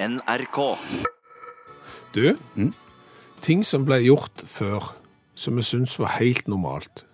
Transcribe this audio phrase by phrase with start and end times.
[0.00, 0.58] NRK.
[2.14, 2.34] Du,
[3.42, 4.92] ting som ble gjort før,
[5.38, 7.04] som vi syns var helt normalt,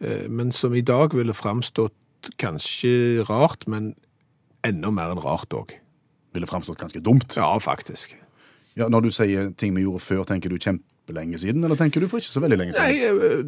[0.00, 3.92] eh, men som i dag ville framstått kanskje rart, men
[4.64, 5.74] enda mer enn rart òg.
[6.32, 7.36] Ville framstått ganske dumt.
[7.36, 8.14] Ja, faktisk.
[8.78, 12.08] Ja, Når du sier ting vi gjorde før, tenker du kjempelenge siden, eller tenker du
[12.08, 13.20] for ikke så veldig lenge Nei, siden?
[13.20, 13.42] eh,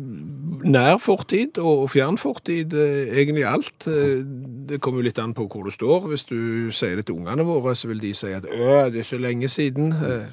[0.62, 3.86] nær fortid og fjern fortid, eh, egentlig alt.
[3.86, 4.22] Eh,
[4.66, 6.06] Det kommer jo litt an på hvor du står.
[6.08, 9.04] Hvis du sier det til ungene våre, så vil de si at 'Å, det er
[9.04, 9.92] ikke lenge siden.
[9.92, 10.26] Eh,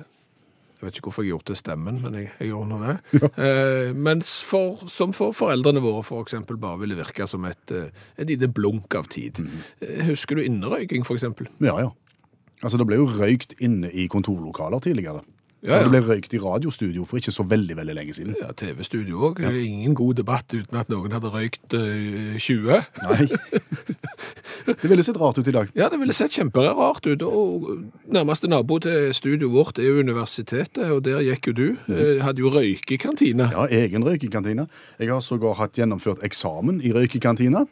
[0.81, 3.30] Jeg vet ikke hvorfor jeg gjorde det stemmen, men jeg, jeg gjorde nå det.
[3.38, 7.72] Eh, mens for, som for foreldrene våre for eksempel bare ville virke som et,
[8.17, 9.38] et lite blunk av tid.
[9.80, 11.45] Eh, Husker du innerøyking for eksempel?
[11.61, 11.89] Ja, ja.
[12.63, 15.22] Altså, Det ble jo røykt inne i kontorlokaler tidligere.
[15.61, 15.83] Ja, ja.
[15.85, 18.33] Det ble røykt i radiostudio for ikke så veldig veldig lenge siden.
[18.41, 19.41] Ja, TV-studio òg.
[19.45, 22.79] Ingen god debatt uten at noen hadde røykt øh, 20.
[23.05, 23.27] Nei.
[24.66, 25.69] Det ville sett rart ut i dag.
[25.77, 27.21] Ja, det ville sett kjemperart ut.
[27.25, 27.69] Og
[28.09, 31.66] nærmeste nabo til studioet vårt er jo universitetet, og der gikk jo du.
[31.93, 33.52] Eh, Hadde jo røykekantine.
[33.53, 34.66] Ja, egen røykekantine.
[35.02, 37.67] Jeg har sågar hatt gjennomført eksamen i røykekantina.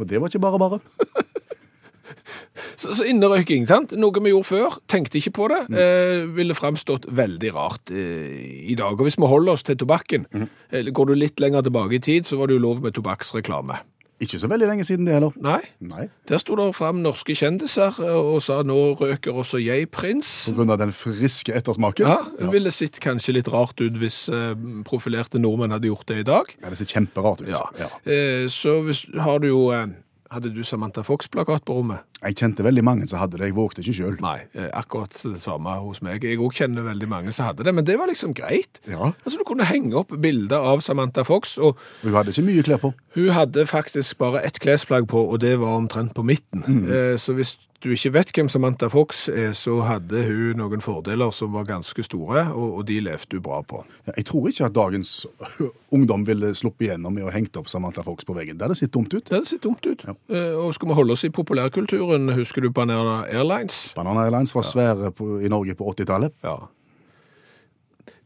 [0.00, 0.80] Og det var ikke bare bare.
[2.76, 3.94] Så, så innerøyking, sant?
[3.98, 8.76] Noe vi gjorde før, tenkte ikke på det, eh, ville framstått veldig rart eh, i
[8.78, 8.96] dag.
[8.98, 10.26] Og hvis vi holder oss til tobakken,
[10.70, 13.82] eh, går du litt lenger tilbake i tid, så var det jo lov med tobakksreklame.
[14.22, 15.34] Ikke så veldig lenge siden det heller.
[15.42, 16.04] Nei, Nei.
[16.30, 20.30] der sto det fram norske kjendiser eh, og sa nå røker også jeg prins.
[20.52, 22.06] På grunn av den friske ettersmaken.
[22.06, 24.54] Ja, det ville sett kanskje litt rart ut hvis eh,
[24.86, 26.54] profilerte nordmenn hadde gjort det i dag.
[26.62, 27.50] Ja, det ser kjemperart ut.
[27.50, 27.90] Ja.
[28.06, 29.88] Eh, så hvis, har du jo eh,
[30.32, 31.98] Hadde du Samantha Fox-plakat på rommet?
[32.22, 33.50] Jeg kjente veldig mange som hadde det.
[33.50, 34.14] Jeg vågte ikke sjøl.
[34.24, 36.24] Nei, eh, akkurat det samme hos meg.
[36.24, 38.80] Jeg òg kjenner veldig mange som hadde det, men det var liksom greit.
[38.88, 39.10] Ja.
[39.24, 42.80] Altså, Du kunne henge opp bilder av Samantha Fox, og Hun hadde ikke mye klær
[42.80, 42.94] på.
[43.14, 46.64] hun hadde faktisk bare ett klesplagg på, og det var omtrent på midten.
[46.88, 51.32] Eh, så hvis du ikke vet hvem Samantha Fox er, så hadde hun noen fordeler
[51.34, 53.82] som var ganske store, og, og de levde hun bra på.
[54.08, 55.14] Jeg tror ikke at dagens
[55.96, 58.58] ungdom ville sluppet igjennom med å hengt opp Samantha Fox på veggen.
[58.58, 59.24] Det hadde sett dumt ut.
[59.26, 60.06] Det hadde sett dumt ut.
[60.06, 60.14] Ja.
[60.62, 63.88] og skal vi holde oss i populærkulturen, husker du Banana Airlines?
[63.98, 66.38] Banana Airlines var svære på, i Norge på 80-tallet.
[66.46, 66.60] Ja.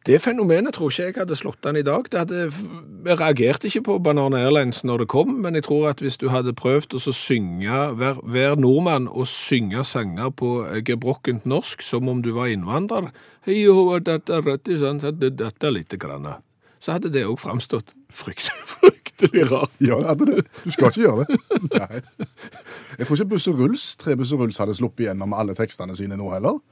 [0.06, 2.06] Det fenomenet tror ikke jeg hadde slått an i dag.
[2.12, 2.42] Det hadde,
[3.08, 6.28] jeg reagerte ikke på Banana Airlines når det kom, men jeg tror at hvis du
[6.30, 12.06] hadde prøvd å synge, hver, vær nordmann og synge sanger på eh, gebrokkent norsk som
[12.12, 13.10] om du var innvandrer,
[16.78, 19.74] så hadde det også framstått fryktelig, fryktelig rart.
[19.82, 20.46] Ja, hadde det.
[20.62, 21.38] Du skal ikke gjøre det.
[21.72, 22.28] Nei.
[23.00, 26.18] Jeg tror ikke Buss og Ruls, tre og Ruls hadde sluppet igjennom alle tekstene sine
[26.20, 26.62] nå heller.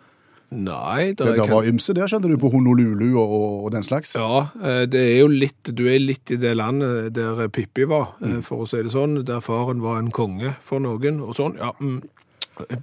[0.55, 3.87] Nei, det Det er der var ymse der, skjønner du, på Honolulu og, og den
[3.87, 4.15] slags.
[4.15, 8.15] Ja, eh, det er jo litt, du er litt i det landet der Pippi var,
[8.21, 8.43] mm.
[8.47, 11.75] for å si det sånn, der faren var en konge for noen, og sånn, ja.
[11.81, 12.05] Mm.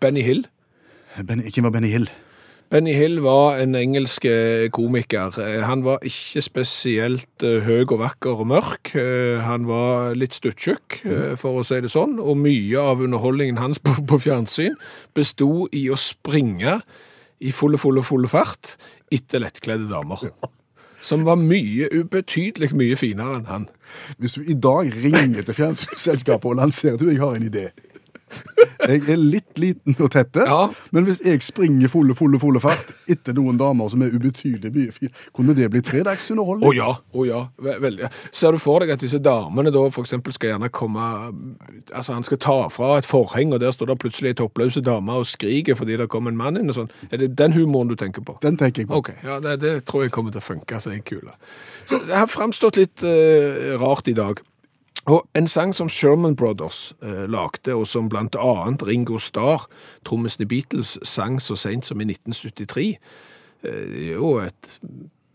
[0.02, 0.46] Benny Hill.
[1.24, 2.10] Ben, hvem var Benny Hill?
[2.72, 5.36] Benny Hill var en engelsk eh, komiker.
[5.44, 8.94] Eh, Han var ikke spesielt eh, høy og vakker og mørk.
[8.96, 13.60] Eh, Han var litt stuttjukk, eh, for å si det sånn, og mye av underholdningen
[13.60, 14.80] hans på, på fjernsyn
[15.14, 16.80] besto i å springe
[17.42, 18.76] i fulle, fulle, fulle fart
[19.14, 20.28] etter lettkledde damer.
[21.02, 23.64] Som var mye, ubetydelig mye finere enn han.
[24.22, 27.72] Hvis du i dag ringer til fjernsynsselskapet og lanserer du, jeg har en idé.
[28.82, 30.70] Jeg er litt liten og tette, Ja.
[30.92, 34.96] men hvis jeg springer fulle, fulle, fulle fart etter noen damer som er ubetydelig mye
[34.96, 35.84] fine, kunne det bli
[36.66, 37.42] Å oh, ja, å ja.
[37.62, 38.10] Veldig.
[38.32, 41.02] Ser du for deg at disse damene da eksempel skal gjerne komme
[41.94, 45.14] Altså han skal ta fra et forheng, og der står det plutselig ei toppløse dame
[45.22, 46.92] og skriker fordi det kommer en mann inn og sånn.
[47.12, 48.38] Er det den humoren du tenker på?
[48.44, 49.02] Den tenker jeg på.
[49.02, 51.38] Ok, ja, det, det tror jeg kommer til å funke jeg er
[51.90, 54.42] Så det har framstått litt uh, rart i dag.
[55.06, 59.68] Og en sang som Sherman Brothers eh, lagde, og som blant annet Ringo Starr,
[60.06, 63.00] trommisen i Beatles, sang så sent som i 1973,
[63.64, 64.80] eh, jo et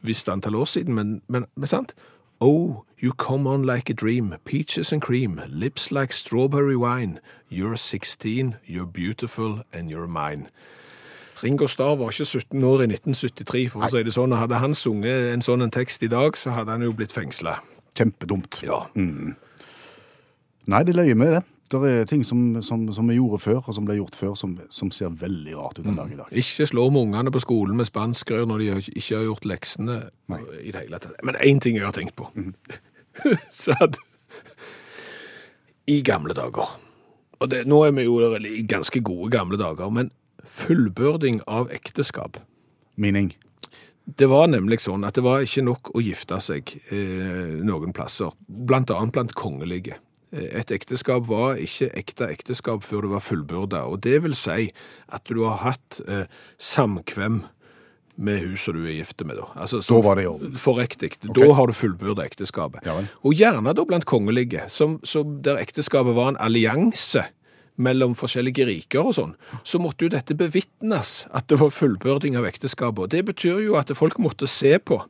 [0.06, 1.94] visst antall år siden, men, men, men sant?
[2.40, 7.18] Oh, you come on like a dream, peaches and cream, lips like strawberry wine.
[7.50, 10.46] You're 16, you're beautiful, and you're mine.
[11.42, 14.32] Ringo Starr var ikke 17 år i 1973, for å si det sånn.
[14.32, 17.12] og Hadde han sunget en sånn en tekst i dag, så hadde han jo blitt
[17.12, 17.58] fengsla.
[17.96, 18.62] Kjempedumt.
[18.64, 18.86] Ja.
[20.66, 21.42] Nei, det løyer med det.
[21.70, 24.52] Det er ting som, som, som vi gjorde før, og som ble gjort før, som,
[24.70, 26.30] som ser veldig rart ut en dag i dag.
[26.30, 29.96] Ikke slå med ungene på skolen med spanskrør når de ikke har gjort leksene
[30.62, 31.18] i det hele tatt.
[31.26, 32.28] Men én ting jeg har tenkt på.
[33.62, 33.98] så at
[35.88, 36.74] I gamle dager
[37.40, 40.10] Og det, nå er vi jo i ganske gode gamle dager, men
[40.44, 42.38] fullbyrding av ekteskap
[42.96, 43.34] Mening.
[44.06, 48.30] Det var nemlig sånn at det var ikke nok å gifte seg eh, noen plasser,
[48.46, 49.98] blant annet blant kongelige.
[50.36, 54.70] Eh, Et ekteskap var ikke ekte ekteskap før det var fullbyrda, og det vil si
[55.08, 56.26] at du har hatt eh,
[56.60, 57.42] samkvem
[58.16, 59.36] med hun som du er gift med.
[59.36, 60.54] Da, altså, Da var det i orden.
[60.56, 61.10] For riktig.
[61.36, 62.86] Da har du fullbyrda ekteskapet.
[62.88, 62.94] Ja.
[63.22, 67.26] Og gjerne da blant kongelige, som, som der ekteskapet var en allianse
[67.76, 69.32] mellom forskjellige riker og sånn,
[69.66, 73.10] så måtte jo dette bevitnes at det var fullbyrding av ekteskapet.
[73.12, 75.00] Det betyr jo at folk måtte se på.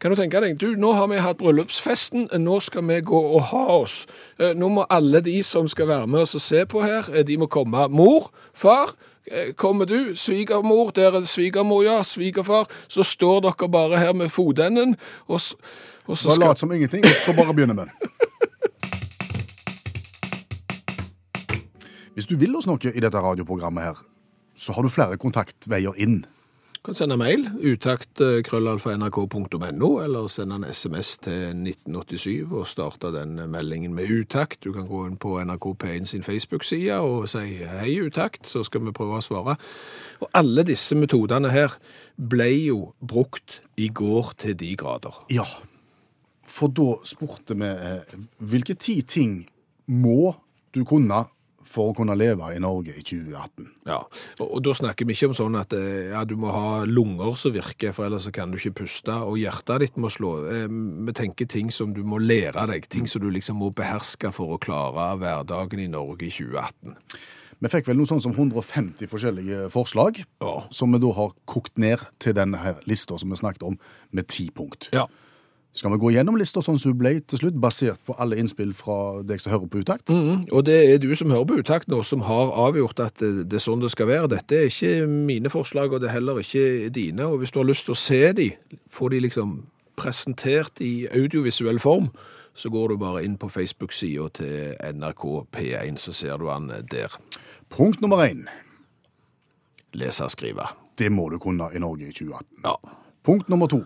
[0.00, 3.42] Kan du tenke deg, du, nå har vi hatt bryllupsfesten, nå skal vi gå og
[3.50, 4.06] ha oss.
[4.40, 7.24] Eh, Nå må alle de som skal være med oss og se på her, eh,
[7.26, 7.84] de må komme.
[7.92, 8.94] Mor, far,
[9.28, 10.14] eh, kommer du?
[10.16, 12.68] Svigermor, der er det svigermor, ja, svigerfar.
[12.88, 14.96] Så står dere bare her med fotenden,
[15.28, 15.56] og, så
[16.06, 16.46] og så Bare skal...
[16.48, 17.90] lat som ingenting, og så bare begynner vi.
[22.14, 24.04] Hvis du vil oss noe i dette radioprogrammet her,
[24.58, 26.24] så har du flere kontaktveier inn.
[26.80, 33.10] Du kan sende mail, utakt eh, krøllalfa.nrk.no, eller sende en sms til 1987 og starte
[33.12, 34.62] den meldingen med utakt.
[34.64, 38.86] Du kan gå inn på NRK P1 sin Facebook-side og si hei utakt, så skal
[38.86, 39.58] vi prøve å svare.
[40.24, 41.76] Og alle disse metodene her
[42.16, 45.20] ble jo brukt i går til de grader.
[45.28, 45.44] Ja,
[46.48, 49.42] for da spurte vi eh, hvilke ti ting
[49.84, 50.32] må
[50.72, 51.26] du kunne
[51.70, 53.68] for å kunne leve i Norge i 2018?
[53.86, 54.00] Ja,
[54.40, 57.36] og, og da snakker vi ikke om sånn at eh, ja, du må ha lunger
[57.38, 60.34] som virker, for ellers kan du ikke puste, og hjertet ditt må slå.
[60.50, 64.32] Eh, Vi tenker ting som du må lære deg, ting som du liksom må beherske
[64.34, 66.96] for å klare hverdagen i Norge i 2018.
[67.60, 70.52] Vi fikk vel noe sånn som 150 forskjellige forslag, Ja.
[70.72, 73.76] som vi da har kokt ned til denne her lista som vi snakket om,
[74.16, 74.88] med ti punkt.
[74.96, 75.04] Ja.
[75.72, 78.72] Skal vi gå gjennom lista sånn som hun ble til slutt, basert på alle innspill
[78.74, 80.10] fra deg som hører på utakt?
[80.10, 83.46] Mm, og det er du som hører på utakt nå, som har avgjort at det,
[83.52, 84.32] det er sånn det skal være.
[84.32, 87.28] Dette er ikke mine forslag, og det er heller ikke dine.
[87.30, 88.48] Og hvis du har lyst til å se de,
[88.90, 89.60] få de liksom
[90.00, 92.10] presentert i audiovisuell form,
[92.58, 95.22] så går du bare inn på Facebook-sida til NRK
[95.54, 97.14] P1, så ser du han der.
[97.70, 98.42] Punkt nummer én.
[99.94, 100.66] Lese og skrive.
[100.98, 102.66] Det må du kunne i Norge i 2018.
[102.66, 102.74] Ja.
[103.26, 103.82] Punkt nummer to.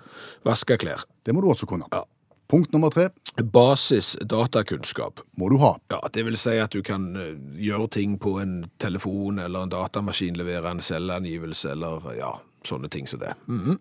[0.46, 1.04] Vaske klær.
[1.24, 1.88] Det må du også kunne.
[1.92, 2.04] Ja.
[2.50, 3.08] Punkt nummer tre
[3.40, 5.20] Basis datakunnskap.
[5.36, 5.72] må du ha.
[5.90, 7.32] Ja, det vil si at du kan eh,
[7.66, 12.30] gjøre ting på en telefon eller en datamaskin, levere en selvangivelse eller ja,
[12.68, 13.34] sånne ting som det.
[13.48, 13.80] Mhm.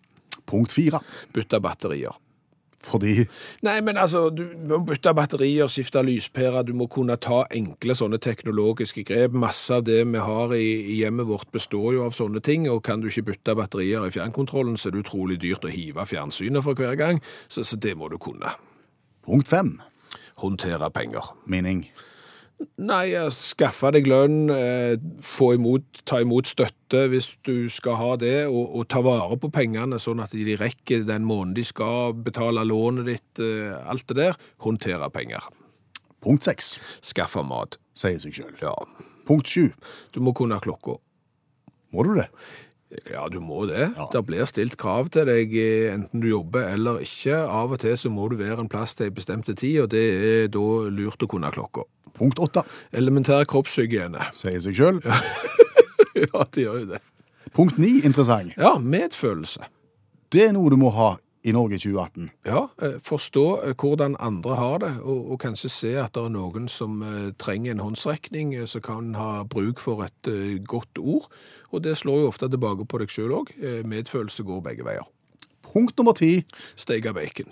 [0.49, 0.99] Punkt fire.
[1.35, 2.15] Bytte batterier.
[2.83, 3.25] Fordi
[3.63, 8.19] Nei, men altså, du må bytte batterier, skifte lyspærer, du må kunne ta enkle sånne
[8.23, 9.37] teknologiske grep.
[9.39, 12.83] Masse av det vi har i, i hjemmet vårt består jo av sånne ting, og
[12.83, 16.65] kan du ikke bytte batterier i fjernkontrollen, så er det utrolig dyrt å hive fjernsynet
[16.65, 18.55] for hver gang, så, så det må du kunne.
[19.23, 19.77] punkt fem.
[20.43, 21.31] Håndtere penger.
[21.45, 21.85] Mening.
[22.83, 28.35] Nei, skaffe deg lønn, eh, få imot, ta imot støtte hvis du skal ha det,
[28.47, 32.65] og, og ta vare på pengene sånn at de rekker den måneden de skal betale
[32.67, 34.39] lånet ditt, eh, alt det der.
[34.65, 35.47] Håndtere penger.
[36.23, 36.77] Punkt seks.
[37.03, 37.77] Skaffe mat.
[37.99, 38.53] Sier seg sjøl.
[38.61, 38.75] Ja.
[39.27, 39.71] Punkt sju.
[40.15, 40.97] Du må kunne klokka.
[41.93, 42.29] Må du det?
[43.09, 43.87] Ja, du må det.
[43.97, 44.07] Ja.
[44.13, 47.35] Det blir stilt krav til deg, eh, enten du jobber eller ikke.
[47.35, 50.03] Av og til så må du være en plass til en bestemte tid, og det
[50.13, 51.87] er da lurt å kunne klokka.
[52.17, 52.63] Punkt åtte.
[52.93, 54.29] Elementær kroppshygiene.
[54.35, 55.01] Sier seg sjøl.
[56.23, 57.01] ja, det gjør jo det.
[57.53, 57.99] Punkt ni.
[58.05, 58.53] Interessant.
[58.57, 59.69] Ja, medfølelse.
[60.33, 62.29] Det er noe du må ha i Norge i 2018.
[62.47, 66.31] Ja, eh, forstå eh, hvordan andre har det, og, og kanskje se at det er
[66.33, 70.31] noen som eh, trenger en håndsrekning, som kan ha bruk for et
[70.67, 71.27] godt ord.
[71.75, 73.51] Og det slår jo ofte tilbake på deg sjøl òg.
[73.89, 75.05] Medfølelse går begge veier.
[75.73, 76.45] Punkt nummer ti.
[76.79, 77.49] Steike bacon.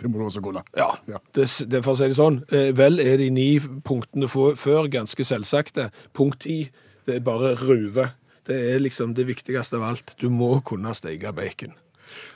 [0.00, 0.62] Det må du også kunne.
[0.76, 1.18] Ja, Ja.
[1.36, 2.40] Det, det, for å si det sånn.
[2.52, 5.90] eh, Vel er de ni punktene før ganske selvsagte.
[6.16, 6.70] Punkt ti,
[7.06, 8.10] det er bare ruve.
[8.48, 10.14] Det er liksom det viktigste av alt.
[10.18, 11.74] Du må kunne steke bacon.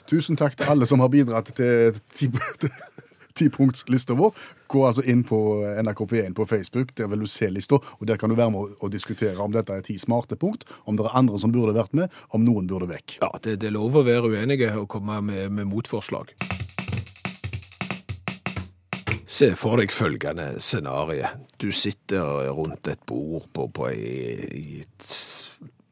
[0.07, 2.31] Tusen takk til alle som har bidratt til ti-
[3.35, 4.31] tipunktslista vår.
[4.71, 5.39] Gå altså inn på
[5.83, 8.77] NRK P1 på Facebook, der vil du se lista, og der kan du være med
[8.79, 11.95] å diskutere om dette er ti smarte punkt, om det er andre som burde vært
[11.99, 13.19] med, om noen burde vekk.
[13.23, 16.31] Ja, det, det er lov å være uenige og komme med, med motforslag.
[19.35, 21.27] Se for deg følgende scenario.
[21.59, 25.09] Du sitter rundt et bord på, på i et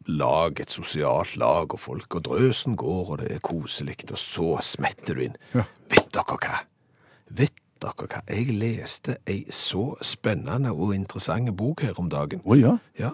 [0.07, 4.53] lag, et sosialt lag, og folk og drøsen går, og det er koselig, og så
[4.63, 5.35] smetter du inn.
[5.57, 5.65] Ja.
[5.91, 6.61] Vet dere hva?
[7.35, 8.21] Vet dere hva?
[8.31, 12.45] Jeg leste ei så spennende og interessante bok her om dagen.
[12.47, 13.11] Å ja, Ja,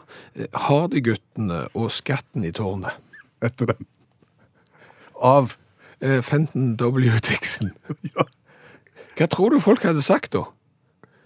[0.69, 3.01] Hardy-guttene og skatten i tårnet.
[3.41, 3.89] etter den.
[5.23, 5.57] Av
[6.01, 7.11] Eh, Fenton W.
[7.27, 7.73] Dixon.
[8.15, 8.23] ja.
[9.19, 10.45] Hva tror du folk hadde sagt da?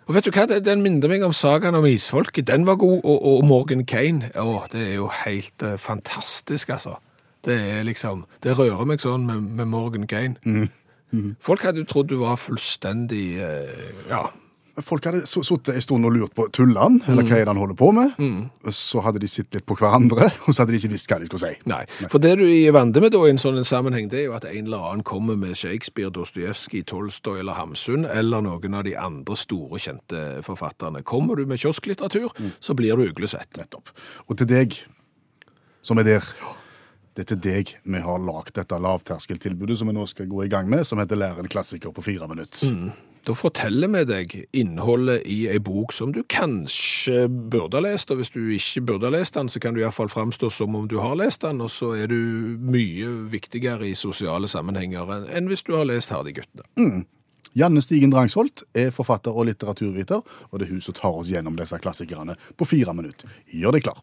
[0.08, 2.49] Og vet du hva, den minner meg om sagaen om isfolket.
[2.49, 4.32] Den var god, og, og Morgan Kane.
[4.34, 6.96] Å, det er jo helt uh, fantastisk, altså.
[7.44, 10.38] Det er liksom, det rører meg sånn med, med Morgan Kane.
[11.44, 14.25] Folk hadde jo trodd du var fullstendig, uh, ja,
[14.80, 17.56] folk hadde så- sittet en stund og lurt på Tullan, eller hva er det han
[17.60, 18.14] holder på med.
[18.72, 21.26] Så hadde de sett litt på hverandre, og så hadde de ikke visst hva de
[21.26, 21.58] skulle si.
[21.68, 24.32] Nei, for det du er vant med da i en sånn sammenheng, det er jo
[24.38, 28.96] at en eller annen kommer med Shakespeare, Dostojevskij, Tolstoy eller Hamsun, eller noen av de
[28.96, 31.04] andre store kjente forfatterne.
[31.04, 33.50] Kommer du med kiosklitteratur, så blir du uglesett.
[33.58, 33.92] Nettopp.
[34.30, 34.78] Og til deg
[35.82, 36.22] som er der,
[37.14, 40.48] det er til deg vi har lagd dette lavterskeltilbudet som vi nå skal gå i
[40.48, 42.70] gang med, som heter Lær en klassiker på fire minutter.
[43.22, 48.18] Da forteller vi deg innholdet i ei bok som du kanskje burde ha lest, og
[48.18, 50.96] hvis du ikke burde ha lest den, så kan du iallfall framstå som om du
[50.98, 52.16] har lest den, og så er du
[52.58, 57.04] mye viktigere i sosiale sammenhenger enn- hvis du har lest Hardy-guttene.
[57.54, 61.54] Janne Stigen Drangsholt er forfatter og litteraturviter, og det er hun som tar oss gjennom
[61.58, 63.28] disse klassikerne på fire minutter.
[63.52, 64.00] Gjør deg klar.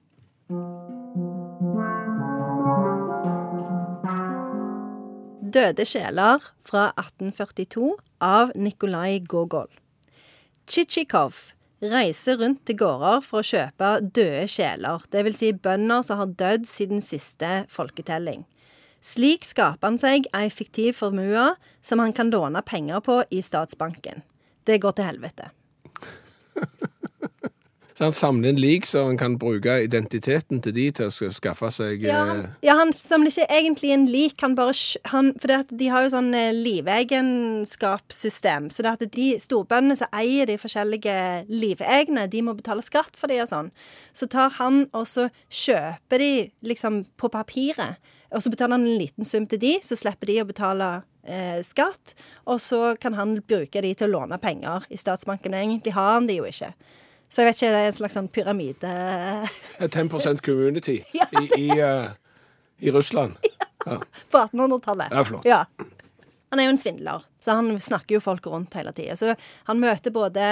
[5.50, 9.70] Døde sjeler fra 1842 av Nikolai Gogol.
[10.70, 11.38] Tsjitsjikov
[11.82, 15.40] reiser rundt til gårder for å kjøpe døde sjeler, dvs.
[15.40, 18.44] Si bønder som har dødd siden siste folketelling.
[19.02, 21.48] Slik skaper han seg ei fiktiv formue
[21.82, 24.22] som han kan låne penger på i statsbanken.
[24.68, 25.50] Det går til helvete.
[28.00, 31.68] Så han samler inn lik, så han kan bruke identiteten til de til å skaffe
[31.76, 34.72] seg Ja, eh, han, ja, han samler ikke egentlig en lik, han bare
[35.12, 38.72] han, For de har jo sånn eh, livegenskapssystem.
[38.72, 43.28] Så det at de storbøndene som eier de forskjellige livegne, de må betale skatt for
[43.28, 43.68] de og sånn.
[44.16, 48.00] Så tar han og så kjøper de liksom på papiret.
[48.32, 51.60] Og så betaler han en liten sum til de, så slipper de å betale eh,
[51.68, 52.16] skatt.
[52.48, 55.52] Og så kan han bruke de til å låne penger i statsbanken.
[55.52, 56.72] Egentlig har han de jo ikke.
[57.30, 58.92] Så jeg vet ikke, det er en slags sånn pyramide...
[59.78, 62.10] et 10 community Ja, i, i, uh,
[62.82, 63.38] i Russland.
[64.32, 65.14] på 1800-tallet.
[65.14, 65.46] Ja, flott.
[65.46, 65.64] Ja.
[66.50, 69.16] Han er jo en svindler, så han snakker jo folk rundt hele tida.
[69.20, 69.36] Så
[69.70, 70.48] han møter både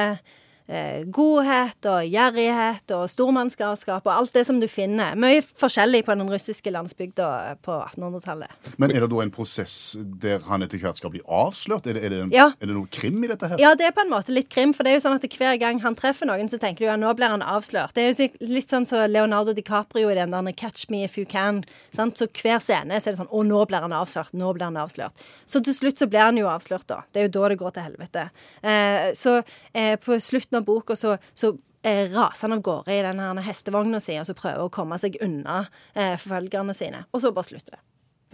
[0.67, 5.15] godhet og gjerrighet og stormannsgalskap og alt det som du finner.
[5.15, 8.51] Mye forskjellig på den russiske landsbygda på 1800-tallet.
[8.77, 11.87] Men er det da en prosess der han etter hvert skal bli avslørt?
[11.87, 12.49] Er det, er det, Ja.
[12.59, 13.57] er det noe krim i dette her?
[13.59, 15.57] Ja, det er på en måte litt krim, for det er jo sånn at hver
[15.59, 17.93] gang han treffer noen, så tenker du ja, nå blir han avslørt.
[17.95, 21.25] Det er jo litt sånn som Leonardo DiCaprio i den der 'Catch me if you
[21.25, 21.63] can'.
[21.93, 22.17] Sant?
[22.17, 24.33] Så hver scene så er det sånn 'Å, nå blir han avslørt'.
[24.33, 25.13] Nå blir han avslørt.
[25.45, 27.01] Så til slutt så blir han jo avslørt, da.
[27.13, 28.29] Det er jo da det går til helvete.
[28.63, 29.43] Eh, så
[29.73, 34.01] eh, på slutten av boka så, så eh, raser han av gårde i den hestevogna
[34.03, 37.05] si og så prøver å komme seg unna eh, forfølgerne sine.
[37.11, 37.83] Og så bare slutter det.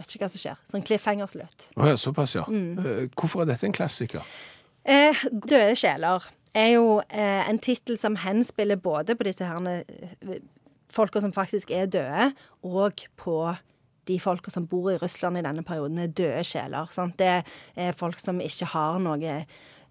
[0.00, 0.62] Vet ikke hva som skjer.
[0.72, 1.68] Sånn cliffhanger-slutt.
[1.78, 2.42] Oh, ja, såpass, ja.
[2.50, 2.80] Mm.
[2.82, 4.24] Eh, Hvorfor er dette en klassiker?
[4.84, 10.42] Eh, Døde sjeler er jo eh, en tittel som henspiller både på disse herne eh,
[10.94, 12.32] folka som faktisk er døde,
[12.66, 13.38] og på
[14.06, 16.90] de folka som bor i Russland i denne perioden, er døde sjeler.
[16.94, 17.16] Sant?
[17.18, 17.42] Det
[17.80, 19.38] er folk som ikke har noe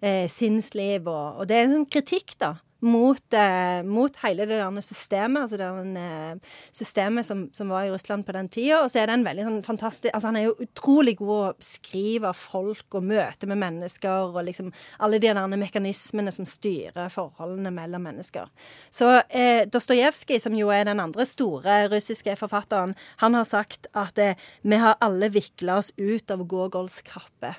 [0.04, 2.56] eh, sinnsliv, og, og det er en sånn kritikk, da.
[2.84, 7.86] Mot, eh, mot hele det der systemet, altså det der, eh, systemet som, som var
[7.86, 8.82] i Russland på den tida.
[8.82, 11.54] Og så er det en veldig sånn fantastisk altså Han er jo utrolig god å
[11.56, 14.68] beskrive folk og møte med mennesker, og liksom
[15.00, 18.52] alle de der mekanismene som styrer forholdene mellom mennesker.
[18.92, 22.92] Så eh, Dostojevskij, som jo er den andre store russiske forfatteren,
[23.24, 27.56] han har sagt at eh, vi har alle vikla oss ut av Gogols kappe.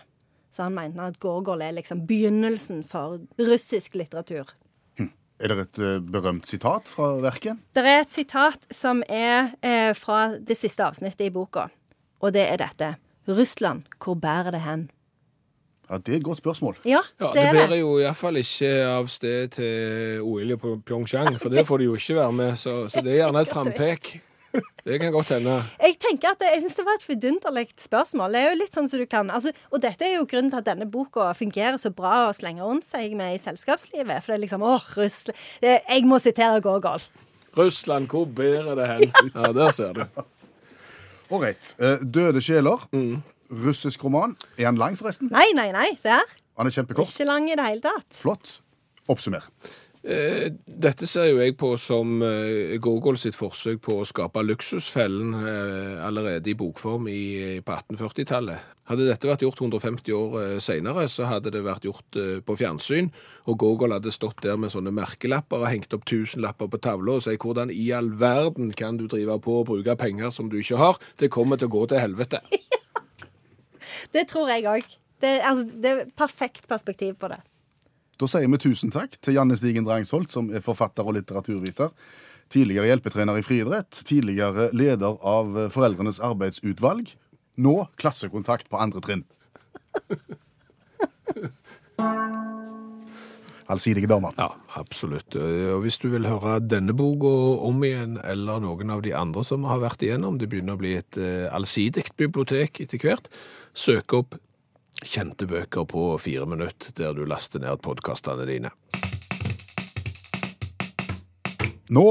[0.55, 4.53] Så han mente at Gorgol er liksom begynnelsen for russisk litteratur.
[5.35, 7.59] Er det et eh, berømt sitat fra verket?
[7.75, 11.65] Det er et sitat som er eh, fra det siste avsnittet i boka,
[12.23, 12.93] og det er dette.
[13.27, 14.85] Russland, hvor bærer det hen?
[15.89, 16.77] Ja, Det er et godt spørsmål.
[16.85, 20.81] Ja, Det, Ja, det Det er bærer jo iallfall ikke av sted til OL på
[20.85, 23.51] Pyeongchang, for det får de jo ikke være med, så, så det er gjerne et
[23.51, 24.21] frampek.
[24.85, 25.55] Det kan godt hende.
[25.81, 28.35] Jeg tenker at det, jeg synes det var et vidunderlig spørsmål.
[28.35, 30.61] Det er jo litt sånn som du kan altså, Og dette er jo grunnen til
[30.61, 34.21] at denne boka fungerer så bra å slenge rundt seg med i selskapslivet.
[34.21, 37.01] For det er liksom åh, Russland Jeg må sitere Gogol.
[37.57, 39.05] Russland, hvor bærer det hen?
[39.35, 40.03] Ja, der ser du.
[41.33, 41.71] Ålreit.
[41.81, 42.85] Eh, Døde sjeler.
[43.49, 44.35] Russisk roman.
[44.59, 45.31] Er han lang, forresten?
[45.33, 45.87] Nei, nei, nei.
[45.97, 46.35] Se her.
[46.59, 47.09] Han er kjempekort.
[47.09, 48.07] Ikke lang i det hele tatt.
[48.15, 48.59] Flott.
[49.11, 49.47] Oppsummer.
[50.05, 55.31] Eh, Dette ser jo jeg på som eh, Gogol sitt forsøk på å skape luksusfellen
[55.39, 58.73] eh, allerede i bokform på 1840-tallet.
[58.85, 63.07] Hadde dette vært gjort 150 år seinere, så hadde det vært gjort på fjernsyn,
[63.49, 67.25] og Gogol hadde stått der med sånne merkelapper og hengt opp tusenlapper på tavla og
[67.25, 70.77] sagt hvordan i all verden kan du drive på og bruke penger som du ikke
[70.77, 71.01] har?
[71.17, 72.43] Det kommer til å gå til helvete.
[74.13, 74.85] Det tror jeg òg.
[75.23, 77.39] Det, altså, det er perfekt perspektiv på det.
[78.15, 81.91] Da sier vi tusen takk til Janne Stigen Drangsholt, som er forfatter og litteraturviter.
[82.53, 87.11] Tidligere hjelpetrener i friidrett, tidligere leder av Foreldrenes arbeidsutvalg.
[87.59, 89.25] Nå klassekontakt på andre trinn.
[93.71, 94.33] allsidige damer.
[94.37, 95.35] Ja, absolutt.
[95.35, 97.31] Og hvis du vil høre denne boka
[97.65, 100.95] om igjen, eller noen av de andre som har vært igjennom, det begynner å bli
[100.99, 103.29] et eh, allsidig bibliotek etter hvert,
[103.75, 104.37] søk opp
[105.03, 108.71] kjente bøker på fire minutter, der du laster ned podkastene dine.
[111.93, 112.05] Nå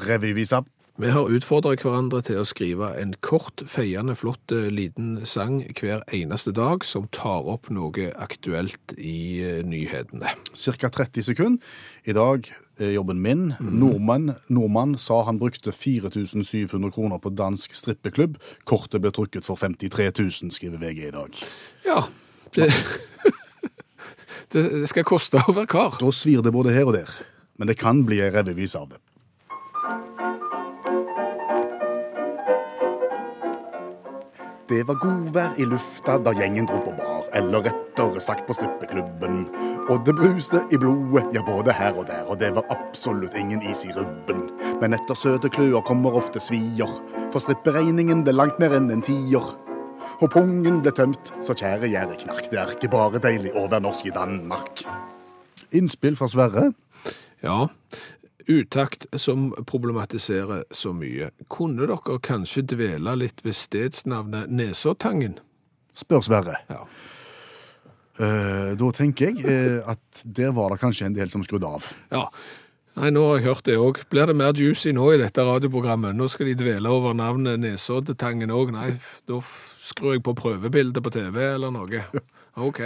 [0.00, 0.62] revyvisa.
[1.00, 6.02] Vi har utfordret hverandre til å skrive en kort, feiende, flott eh, liten sang hver
[6.12, 10.34] eneste dag som tar opp noe aktuelt i eh, nyhetene.
[10.52, 10.90] Ca.
[10.92, 11.72] 30 sekunder.
[12.04, 13.54] I dag jobben min.
[13.60, 18.38] Nordmann, nordmann sa han brukte 4700 kroner på dansk strippeklubb.
[18.64, 21.42] Kortet ble trukket for 53 000, skriver VG i dag.
[21.84, 22.04] Ja,
[22.56, 22.70] det,
[24.52, 26.00] det skal koste å være kar.
[26.00, 27.20] Da svir det både her og der.
[27.60, 29.00] Men det kan bli ei revyvise av det.
[34.70, 39.48] Det var godvær i lufta da gjengen dro på bar, eller rettere sagt på strippeklubben.
[39.90, 43.62] Og det bruste i blodet, ja både her og der, og det var absolutt ingen
[43.66, 44.44] is i rubben.
[44.78, 46.92] Men etter søte kløer kommer ofte svier,
[47.32, 49.50] for stripperegningen ble langt mer enn en tier.
[50.20, 53.82] Og pungen ble tømt, så kjære gjerde knark, det er ikke bare deilig å være
[53.88, 54.84] norsk i Danmark.
[55.74, 56.70] Innspill fra Sverre.
[57.42, 57.66] Ja,
[58.46, 61.32] utakt som problematiserer så mye.
[61.50, 65.40] Kunne dere kanskje dvele litt ved stedsnavnet Nesåtangen?
[65.98, 66.60] Spør Sverre.
[66.70, 66.84] Ja.
[68.20, 71.86] Eh, da tenker jeg eh, at der var det kanskje en del som skrudde av.
[72.12, 72.26] ja.
[72.98, 74.00] Nei, nå har jeg hørt det òg.
[74.10, 76.12] Blir det mer juicy nå i dette radioprogrammet?
[76.18, 78.72] Nå skal de dvele over navnet Nesoddetangen òg.
[78.74, 78.88] Nei,
[79.30, 79.38] da
[79.80, 82.02] skrur jeg på prøvebildet på TV eller noe.
[82.58, 82.80] OK.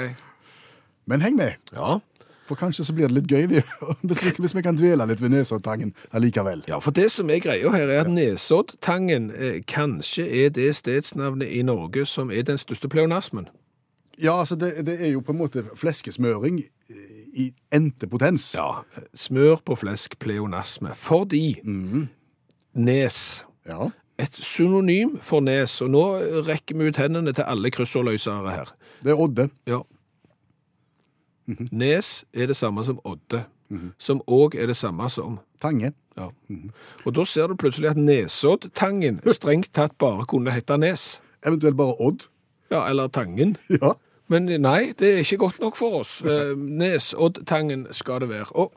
[1.08, 1.96] Men heng med, Ja.
[2.44, 3.46] for kanskje så blir det litt gøy
[4.04, 6.62] hvis vi, hvis vi kan dvele litt ved Nesoddtangen allikevel.
[6.68, 11.48] Ja, for det som er greia her, er at Nesoddtangen eh, kanskje er det stedsnavnet
[11.48, 13.48] i Norge som er den største pleonasmen.
[14.23, 18.52] Ja, altså det, det er jo på en måte fleskesmøring eh, i endte potens.
[18.54, 18.83] Ja,
[19.14, 20.92] smør på flesk pleonasme.
[20.94, 21.59] Fordi
[22.75, 23.88] nes, Ja.
[24.18, 26.04] et synonym for nes, og nå
[26.47, 28.71] rekker vi ut hendene til alle kryssordløsere her.
[29.02, 29.49] Det er Odde.
[29.67, 29.80] Ja.
[31.73, 33.43] Nes er det samme som odde,
[33.99, 35.93] som òg er det samme som Tange.
[36.17, 36.28] ja.
[37.04, 41.21] Og da ser du plutselig at Nesoddtangen strengt tatt bare kunne hete Nes.
[41.45, 42.28] Eventuelt bare Odd.
[42.71, 43.56] Ja, eller Tangen.
[43.69, 43.95] Ja.
[44.34, 46.18] Men nei, det er ikke godt nok for oss.
[46.34, 48.50] Eh, Nesoddtangen skal det være.
[48.58, 48.75] Og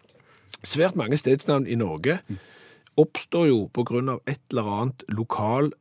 [0.61, 2.19] svært mange stedsnavn i Norge
[2.97, 5.71] oppstår jo på grunn av et eller annet lokal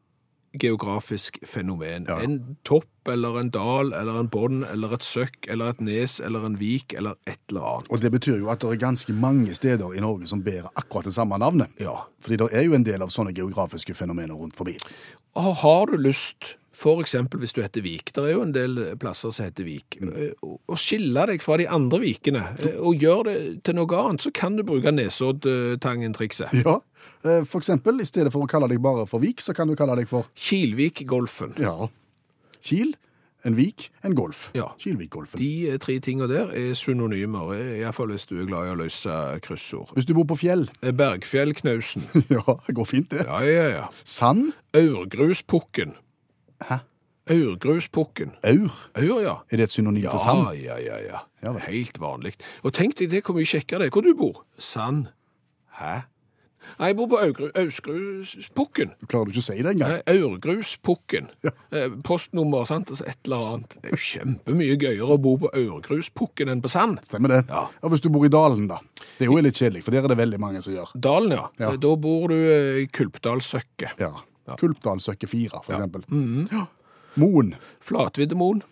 [0.60, 2.06] geografisk fenomen.
[2.08, 2.18] Ja.
[2.24, 6.46] En topp eller en dal eller en bånd eller et søkk eller et nes eller
[6.48, 7.90] en vik eller et eller annet.
[7.92, 11.08] Og det betyr jo at det er ganske mange steder i Norge som bærer akkurat
[11.10, 11.72] det samme navnet.
[11.82, 11.98] Ja.
[12.24, 14.76] Fordi det er jo en del av sånne geografiske fenomener rundt forbi.
[15.36, 18.76] Og har du lyst, for eksempel hvis du heter Vik, det er jo en del
[19.00, 23.00] plasser som heter Vik, eh, å å skille deg fra de andre vikene, eh, og
[23.00, 26.52] gjøre det til noe annet, så kan du bruke Nesoddtangen-trikset.
[26.64, 26.78] Ja.
[27.24, 29.76] Eh, For eksempel, i stedet for å kalle deg bare for Vik, så kan du
[29.78, 31.56] kalle deg for Kilvik-golfen.
[31.58, 31.88] ja,
[32.66, 32.94] Kil,
[33.46, 34.50] en Vik, en Golf.
[34.58, 34.72] Ja.
[34.82, 35.38] Kilvik-golfen.
[35.38, 39.18] De eh, tre tingene der er synonymer, iallfall hvis du er glad i å løse
[39.44, 39.92] kryssord.
[39.94, 42.02] Hvis du bor på fjell, Eh, Bergfjellknausen.
[42.36, 43.22] ja, det går fint det.
[43.28, 43.86] Ja, ja, ja.
[44.04, 45.94] Sand, Aurgruspukken.
[46.62, 46.78] Hæ?
[47.28, 48.30] Aurgruspukken.
[48.44, 49.34] aur, Aur, ja.
[49.50, 50.46] er det et synonym Ja, til sand?
[50.62, 51.18] ja, ja, ja.
[51.42, 51.60] Ja vel.
[51.66, 52.34] Helt vanlig.
[52.62, 53.90] Og tenk deg det, hvor mye kjekkere det er.
[53.96, 54.44] Hvor du bor?
[54.58, 55.08] Sand.
[55.80, 56.04] Hæ?
[56.80, 58.90] Nei, jeg bor på Augru- Ausgruspukken.
[59.00, 59.92] Du klarer du ikke å si det engang?
[59.92, 61.28] Nei, Aurgruspukken.
[61.46, 62.90] Eh, Postnummer, sant?
[62.90, 63.76] Altså et eller annet.
[63.82, 66.98] Det er jo kjempemye gøyere å bo på Aurgruspukken enn på Sand.
[67.06, 67.42] Stemmer det?
[67.50, 67.66] Ja.
[67.82, 68.78] Ja, hvis du bor i Dalen, da?
[69.18, 70.90] Det er jo litt kjedelig, for der er det veldig mange som gjør.
[70.98, 71.46] Dalen, ja.
[71.58, 71.70] Ja.
[71.72, 73.98] Eh, Da bor du eh, i Kulpdalsøkket.
[74.02, 74.12] Ja.
[74.54, 76.04] Kulpdalsøkke 4, for eksempel.
[76.09, 76.64] Mm -hmm.
[77.16, 77.54] Moen.
[77.80, 78.62] Flatviddemoen.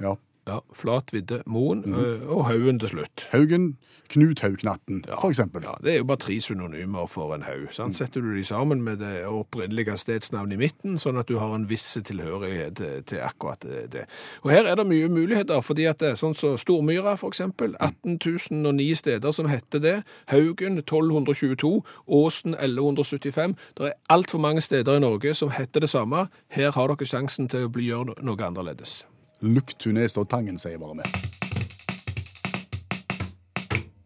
[0.00, 0.14] Ja.
[0.48, 1.82] Ja, Flatviddemoen.
[1.86, 2.26] mm -hmm.
[2.26, 3.28] Og Haugen til slutt.
[3.30, 3.76] Haugen.
[4.12, 5.62] Knuthaugnatten, for eksempel.
[5.64, 7.72] Ja, Det er jo bare tre synonymer for en haug.
[7.72, 7.96] sant?
[7.96, 11.68] Setter du de sammen med det opprinnelige stedsnavnet i midten, sånn at du har en
[11.68, 13.60] viss tilhørighet til, til akkurat
[13.92, 14.04] det.
[14.42, 17.76] Og her er det mye muligheter, fordi at det er sånn som Stormyra, for eksempel.
[17.80, 18.18] 18
[18.50, 19.96] 009 steder som heter det.
[20.26, 21.82] Haugen 1222.
[22.08, 23.56] Åsen 1175.
[23.78, 26.28] Det er altfor mange steder i Norge som heter det samme.
[26.48, 29.04] Her har dere sjansen til å bli gjøre noe annerledes.
[29.42, 31.51] Lukktun Tunes og tangen, sier bare vi.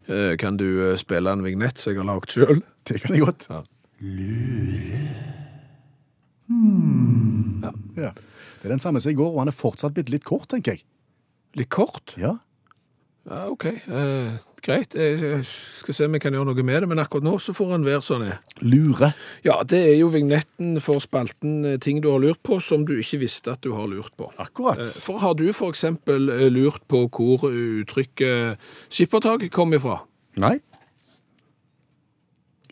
[0.07, 2.61] Eh, Kan du eh, spille en vignett som jeg har lagd sjøl?
[2.87, 3.47] Det kan jeg godt.
[3.51, 3.63] Ja.
[7.97, 8.11] Ja.
[8.61, 10.77] Det er den samme som i går, og han er fortsatt blitt litt kort, tenker
[10.77, 10.85] jeg.
[11.57, 12.13] Litt kort?
[12.19, 12.35] Ja.
[13.27, 13.65] Ja, OK.
[13.67, 14.93] Eh, greit.
[14.95, 15.41] Jeg
[15.75, 17.83] skal se om jeg kan gjøre noe med det, men akkurat nå så får han
[17.87, 18.23] være sånn.
[18.63, 19.09] Lure.
[19.43, 22.95] Ja, det er jo vignetten for spalten eh, ting du har lurt på, som du
[22.95, 24.29] ikke visste at du har lurt på.
[24.39, 24.79] Akkurat.
[24.79, 29.99] Eh, For har du eh, lurt på hvor uttrykket skippertak kom ifra?
[30.39, 30.55] Nei.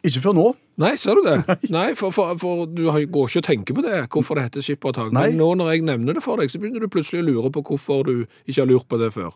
[0.06, 0.50] Ikke før nå.
[0.80, 1.40] Nei, ser du det?
[1.72, 5.12] Nei, for, for, for du går ikke og tenker på det, hvorfor det heter skippertak.
[5.16, 7.64] Men nå når jeg nevner det for deg, så begynner du plutselig å lure på
[7.74, 8.14] hvorfor du
[8.46, 9.34] ikke har lurt på det før.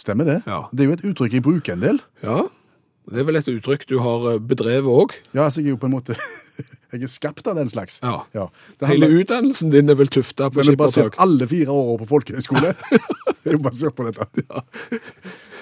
[0.00, 0.38] Stemmer det.
[0.48, 0.62] Ja.
[0.72, 2.00] Det er jo et uttrykk jeg bruker en del.
[2.24, 2.42] Ja,
[3.10, 5.14] det er vel et uttrykk du har eh, bedrevet òg.
[5.34, 6.16] Ja, altså jeg er jo på en måte
[6.90, 8.00] Jeg er skapt av den slags.
[8.02, 8.48] Ja.
[8.80, 11.14] Det Hele utdannelsen din er vel tufta på er skippertak.
[11.22, 12.72] alle fire åra på folkehøyskole.
[13.40, 14.42] Det er jo basert på dette.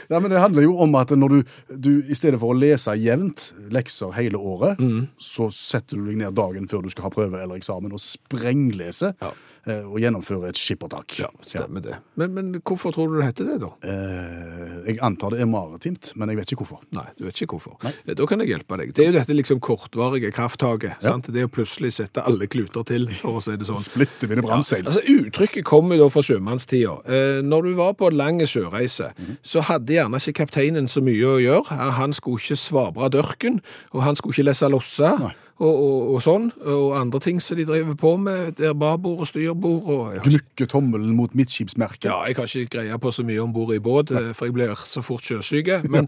[0.08, 1.36] Nei, men Det handler jo om at når du,
[1.78, 5.04] du i stedet for å lese jevnt lekser hele året, Mm.
[5.20, 9.14] så setter du deg ned dagen før du skal ha prøve eller eksamen og sprengleser
[9.22, 9.30] Ja.
[9.68, 11.18] Eh, og gjennomføre et skippertak.
[11.20, 11.96] Ja, stemmer det.
[12.20, 13.70] Men, men hvorfor tror du det heter det, da?
[13.86, 16.82] Eh, jeg antar det er maritimt, men jeg vet ikke hvorfor.
[16.96, 17.76] Nei, du vet ikke hvorfor.
[17.86, 17.92] Nei.
[18.18, 18.92] Da kan jeg hjelpe deg.
[18.96, 20.96] Det er jo dette liksom kortvarige krafttaket.
[21.02, 21.12] Ja.
[21.14, 21.30] sant?
[21.34, 23.80] Det å plutselig sette alle kluter til, for å si det sånn.
[23.82, 24.84] Splitte mine bramseil.
[24.88, 26.98] Altså, Uttrykket kommer da fra sjømannstida.
[27.08, 31.38] Eh, når du var på lang sjøreise, så hadde gjerne ikke kapteinen så mye å
[31.42, 31.78] gjøre.
[31.98, 33.60] Han- skulle ikke svabre dørken,
[33.94, 35.10] og han skulle ikke lese lossa.
[35.20, 35.34] Nei.
[35.58, 39.26] Og, og, og sånn, og andre ting som de driver på med, der babord og
[39.26, 39.88] styrbord.
[39.90, 42.06] og Gnukke tommelen mot midtskipsmerket.
[42.06, 44.78] Ja, jeg har ikke greie på så mye om bord i båt, for jeg blir
[44.86, 45.72] så fort sjøsyk.
[45.90, 46.06] Men,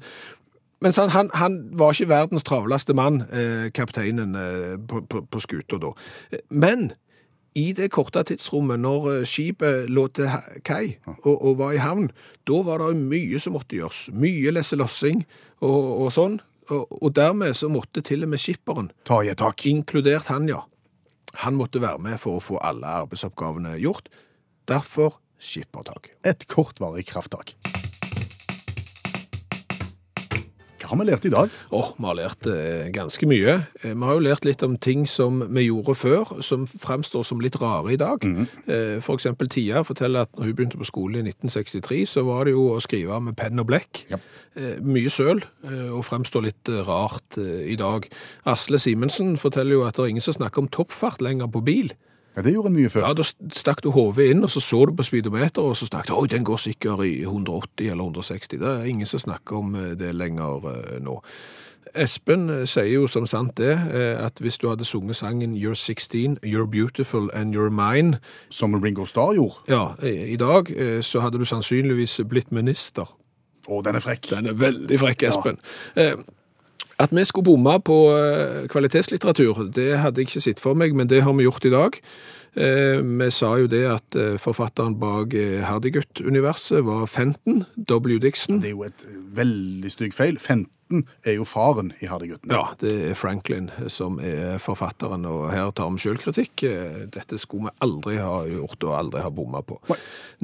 [0.81, 5.43] men han, han, han var ikke verdens travleste mann, eh, kapteinen eh, på, på, på
[5.43, 5.97] skuta da.
[6.49, 6.93] Men
[7.59, 10.31] i det korte tidsrommet, når eh, skipet lå til
[10.65, 12.11] kai og, og var i havn,
[12.49, 14.07] da var det mye som måtte gjøres.
[14.15, 15.25] Mye lesselossing
[15.59, 16.39] og, og sånn.
[16.71, 19.67] Og, dermed så måtte til og med skipperen Ta i et tak.
[19.67, 20.63] Inkludert han, ja.
[21.45, 24.11] Han måtte være med for å få alle arbeidsoppgavene gjort.
[24.71, 26.13] Derfor skippertak.
[26.27, 27.57] Et kortvarig krafttak.
[30.91, 31.53] Har vi lært i dag?
[31.73, 33.55] Åh, vi har lært eh, ganske mye.
[33.85, 37.41] Eh, Vi har jo lært litt om ting som vi gjorde før, som fremstår som
[37.41, 38.25] litt rare i dag.
[38.67, 42.45] Eh, For eksempel Tia forteller at når hun begynte på skole i 1963, så var
[42.45, 44.05] det jo å skrive med penn og blekk.
[44.11, 44.19] Ja.
[44.57, 45.43] Eh, Mye søl,
[45.95, 48.07] og fremstår litt rart i dag.
[48.51, 51.93] Asle Simensen forteller jo at det er ingen som snakker om toppfart lenger på bil.
[52.37, 53.07] Ja, det gjorde en mye før.
[53.09, 56.13] Ja, da stakk du hodet inn, og så så du på speedometer, og så snakket
[56.13, 58.61] du, oi, den går sikkert i 180 eller 160.
[58.61, 61.17] Det er ingen som snakker om eh, det lenger eh, nå.
[61.95, 63.75] Espen eh, sier jo som sant det,
[64.23, 69.05] at hvis du hadde sunget sangen You're 16, You're Beautiful and You're Mine, Som Ringo
[69.05, 69.67] Starr gjorde.
[69.69, 70.71] ja, i dag,
[71.03, 73.11] så hadde du sannsynligvis blitt minister.
[73.69, 74.31] Å, den er frekk.
[74.31, 75.59] Den er veldig frekk, Espen.
[75.99, 76.15] Eh,
[77.01, 81.09] At vi skulle bomme på eh, kvalitetslitteratur, det hadde jeg ikke sett for meg, men
[81.09, 81.97] det har vi gjort i dag.
[82.57, 85.33] Eh, Vi sa jo det at eh, forfatteren bak
[85.65, 88.19] Herdigut-universet var Fenton, W.
[88.21, 88.61] Dixon.
[88.61, 89.07] Det er jo et
[89.39, 90.37] veldig stygg feil.
[90.39, 90.80] Fenton
[91.25, 92.51] er jo faren i Hardegutten.
[92.55, 96.65] Ja, det er Franklin som er forfatteren, og her tar vi selvkritikk.
[96.67, 99.79] Eh, Dette skulle vi aldri ha gjort og aldri ha bomma på.
[99.91, 99.99] Nei.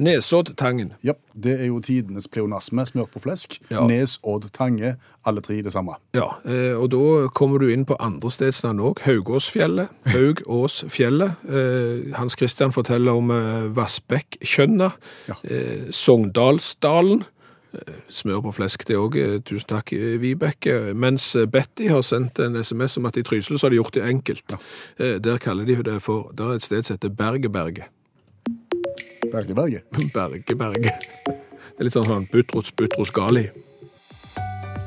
[0.07, 0.93] Nesodd-tangen.
[1.05, 3.59] Ja, det er jo tidenes pleonasme, smør på flesk.
[3.71, 3.83] Ja.
[3.89, 4.95] Nesodd Tange,
[5.27, 5.97] alle tre det samme.
[6.15, 9.01] Ja, eh, og da kommer du inn på andre stedsnavn òg.
[9.07, 11.43] Haugåsfjellet, Haugåsfjellet.
[11.49, 13.27] Eh, Hans Christian forteller om
[13.75, 14.91] Vassbekk, Vassbekkjønna,
[15.27, 15.35] Ja.
[15.91, 17.25] Sogndalsdalen.
[17.77, 19.17] Eh, Smør på flesk, det òg.
[19.47, 20.93] Tusen takk, eh, Vibeke.
[20.95, 23.93] Mens eh, Betty har sendt en SMS om at i Trysil så har de gjort
[23.93, 24.57] det enkelt.
[24.97, 25.17] Ja.
[25.19, 27.85] Der kaller de det for Der er et sted som heter Bergeberget.
[29.31, 29.81] Berge-Berge.
[30.13, 30.93] Bergeberget.
[31.77, 33.43] Det er litt sånn sånn Butros Butros Gali.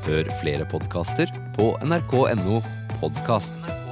[0.03, 2.59] Hør flere podkaster på nrk.no
[2.99, 3.90] podkast.